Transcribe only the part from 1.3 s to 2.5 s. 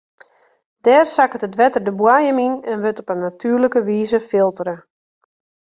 it wetter de boaiem